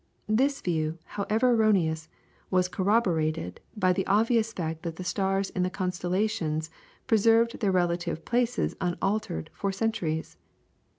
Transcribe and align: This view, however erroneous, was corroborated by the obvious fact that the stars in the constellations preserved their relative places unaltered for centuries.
This 0.29 0.61
view, 0.61 0.97
however 1.05 1.51
erroneous, 1.51 2.09
was 2.49 2.67
corroborated 2.67 3.61
by 3.77 3.93
the 3.93 4.07
obvious 4.07 4.51
fact 4.51 4.81
that 4.81 4.95
the 4.95 5.03
stars 5.03 5.51
in 5.51 5.61
the 5.61 5.69
constellations 5.69 6.71
preserved 7.05 7.59
their 7.59 7.71
relative 7.71 8.25
places 8.25 8.75
unaltered 8.81 9.51
for 9.53 9.71
centuries. 9.71 10.37